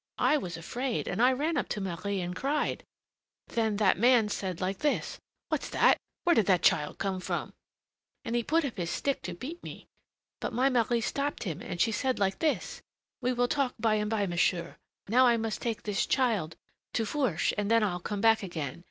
I 0.17 0.35
was 0.37 0.57
afraid, 0.57 1.07
and 1.07 1.21
I 1.21 1.31
ran 1.31 1.57
up 1.57 1.69
to 1.69 1.79
Marie 1.79 2.21
and 2.21 2.35
cried. 2.35 2.83
Then 3.49 3.75
that 3.77 3.99
man 3.99 4.29
said 4.29 4.59
like 4.59 4.79
this: 4.79 5.19
'What's 5.49 5.69
that? 5.69 5.95
where 6.23 6.33
did 6.33 6.47
that 6.47 6.63
child 6.63 6.97
come 6.97 7.19
from? 7.19 7.53
Put 7.53 7.53
him 7.53 7.53
out 7.53 7.53
of 7.53 7.53
here.' 7.53 8.21
And 8.25 8.35
he 8.35 8.43
put 8.43 8.65
up 8.65 8.77
his 8.77 8.89
stick 8.89 9.21
to 9.21 9.35
beat 9.35 9.61
me. 9.63 9.85
But 10.39 10.53
my 10.53 10.71
Marie 10.71 11.01
stopped 11.01 11.43
him, 11.43 11.61
and 11.61 11.79
she 11.79 11.91
said 11.91 12.17
like 12.17 12.39
this: 12.39 12.81
'We 13.21 13.33
will 13.33 13.47
talk 13.47 13.75
by 13.79 13.93
and 13.93 14.09
by, 14.09 14.25
monsieur; 14.25 14.75
now 15.07 15.27
I 15.27 15.37
must 15.37 15.61
take 15.61 15.83
this 15.83 16.07
child 16.07 16.55
to 16.93 17.05
Fourche, 17.05 17.53
and 17.55 17.69
then 17.69 17.83
I'll 17.83 17.99
come 17.99 18.21
back 18.21 18.41
again.' 18.41 18.79